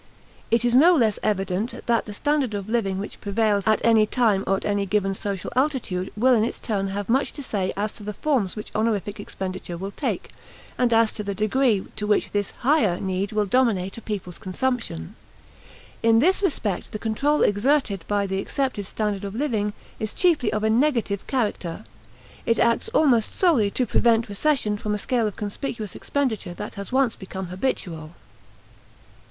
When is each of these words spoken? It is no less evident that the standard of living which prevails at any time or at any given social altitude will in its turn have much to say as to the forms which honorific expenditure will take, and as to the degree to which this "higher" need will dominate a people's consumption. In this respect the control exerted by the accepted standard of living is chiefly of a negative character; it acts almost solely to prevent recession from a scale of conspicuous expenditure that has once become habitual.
It 0.49 0.65
is 0.65 0.73
no 0.73 0.95
less 0.95 1.19
evident 1.21 1.85
that 1.85 2.05
the 2.07 2.13
standard 2.13 2.55
of 2.55 2.67
living 2.67 2.97
which 2.97 3.21
prevails 3.21 3.67
at 3.67 3.85
any 3.85 4.07
time 4.07 4.43
or 4.47 4.55
at 4.57 4.65
any 4.65 4.87
given 4.87 5.13
social 5.13 5.53
altitude 5.55 6.11
will 6.17 6.33
in 6.33 6.43
its 6.43 6.59
turn 6.59 6.87
have 6.87 7.07
much 7.07 7.33
to 7.33 7.43
say 7.43 7.71
as 7.77 7.93
to 7.93 8.03
the 8.03 8.15
forms 8.15 8.55
which 8.55 8.71
honorific 8.73 9.19
expenditure 9.19 9.77
will 9.77 9.91
take, 9.91 10.31
and 10.75 10.91
as 10.91 11.13
to 11.13 11.23
the 11.23 11.35
degree 11.35 11.85
to 11.97 12.07
which 12.07 12.31
this 12.31 12.49
"higher" 12.61 12.99
need 12.99 13.31
will 13.31 13.45
dominate 13.45 13.95
a 13.95 14.01
people's 14.01 14.39
consumption. 14.39 15.13
In 16.01 16.17
this 16.17 16.41
respect 16.41 16.93
the 16.93 16.97
control 16.97 17.43
exerted 17.43 18.03
by 18.07 18.25
the 18.25 18.39
accepted 18.39 18.87
standard 18.87 19.23
of 19.23 19.35
living 19.35 19.71
is 19.99 20.15
chiefly 20.15 20.51
of 20.51 20.63
a 20.63 20.69
negative 20.71 21.27
character; 21.27 21.83
it 22.47 22.57
acts 22.57 22.89
almost 22.89 23.35
solely 23.35 23.69
to 23.69 23.85
prevent 23.85 24.29
recession 24.29 24.79
from 24.79 24.95
a 24.95 24.97
scale 24.97 25.27
of 25.27 25.35
conspicuous 25.35 25.93
expenditure 25.93 26.55
that 26.55 26.73
has 26.73 26.91
once 26.91 27.15
become 27.15 27.45
habitual. 27.49 28.13